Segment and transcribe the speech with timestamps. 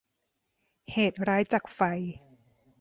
[0.91, 1.79] เหตุร้ายจากไฟ